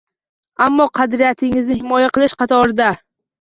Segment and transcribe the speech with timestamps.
[0.67, 2.91] Ammo qadriyatlaringizni himoya qilish qatorida